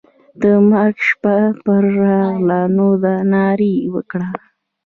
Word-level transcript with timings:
د 0.41 0.43
مرګ 0.69 0.95
شپه 1.09 1.35
پر 1.63 1.83
راغله 2.01 2.59
نو 2.75 2.87
ناره 3.31 3.69
یې 3.77 3.89
وکړه. 3.93 4.27